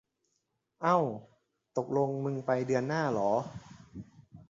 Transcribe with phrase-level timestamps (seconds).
[0.83, 0.97] เอ้า
[1.77, 3.33] ตกลงมึงไปเดือนหน้าเหรอ